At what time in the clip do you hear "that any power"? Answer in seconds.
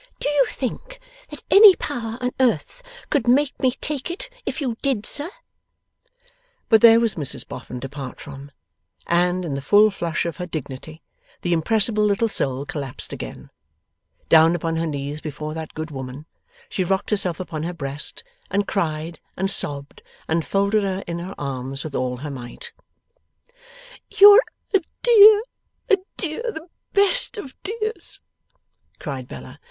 1.29-2.17